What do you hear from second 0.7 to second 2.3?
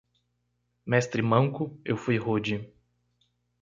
Mestre manco, eu fui